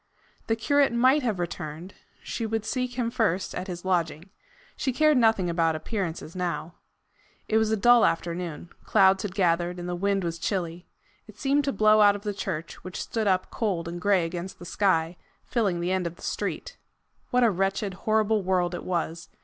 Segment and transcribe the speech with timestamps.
[0.47, 1.93] The curate might have returned:
[2.23, 4.31] she would seek him first at his lodging.
[4.75, 6.73] She cared nothing about appearances now.
[7.47, 8.71] It was a dull afternoon.
[8.83, 10.87] Clouds had gathered, and the wind was chilly.
[11.27, 14.57] It seemed to blow out of the church, which stood up cold and gray against
[14.57, 16.77] the sky, filling the end of the street.
[17.29, 19.29] What a wretched, horrible world it was!